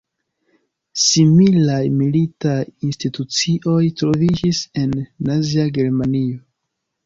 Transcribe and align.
Similaj 1.01 1.81
militaj 1.97 2.57
institucioj 2.89 3.77
troviĝis 4.03 4.65
en 4.85 4.99
nazia 5.33 5.71
Germanio. 5.81 6.45